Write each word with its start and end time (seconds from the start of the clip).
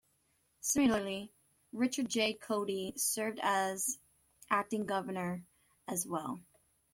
Similarly, 0.61 1.31
Richard 1.73 2.09
J. 2.09 2.35
Codey 2.35 2.99
served 2.99 3.39
as 3.43 3.99
acting 4.49 4.87
governor 4.87 5.43
as 5.87 6.07
well. 6.07 6.39